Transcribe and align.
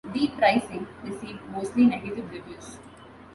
"Deep 0.15 0.35
Rising" 0.39 0.87
received 1.03 1.43
mostly 1.51 1.85
negative 1.85 2.27
reviews. 2.31 2.79